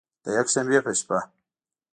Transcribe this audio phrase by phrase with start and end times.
[0.23, 1.17] د یکشنبې په شپه